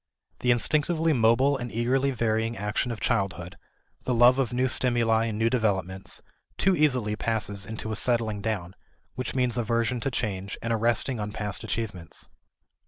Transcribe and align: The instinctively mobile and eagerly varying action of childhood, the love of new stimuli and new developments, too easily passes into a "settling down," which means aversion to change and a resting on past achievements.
The 0.39 0.49
instinctively 0.49 1.13
mobile 1.13 1.57
and 1.57 1.71
eagerly 1.71 2.09
varying 2.09 2.57
action 2.57 2.91
of 2.91 2.99
childhood, 2.99 3.55
the 4.03 4.15
love 4.15 4.39
of 4.39 4.51
new 4.51 4.67
stimuli 4.67 5.25
and 5.25 5.37
new 5.37 5.47
developments, 5.47 6.23
too 6.57 6.75
easily 6.75 7.15
passes 7.15 7.67
into 7.67 7.91
a 7.91 7.95
"settling 7.95 8.41
down," 8.41 8.73
which 9.13 9.35
means 9.35 9.59
aversion 9.59 9.99
to 9.99 10.09
change 10.09 10.57
and 10.63 10.73
a 10.73 10.75
resting 10.75 11.19
on 11.19 11.31
past 11.31 11.63
achievements. 11.63 12.27